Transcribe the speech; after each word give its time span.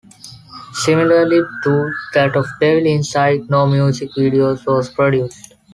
Similarly 0.73 1.41
to 1.63 1.93
that 2.15 2.35
of 2.35 2.47
"Devil 2.59 2.87
Inside," 2.87 3.47
no 3.51 3.67
music 3.67 4.09
video 4.17 4.57
was 4.65 4.89
produced. 4.89 5.53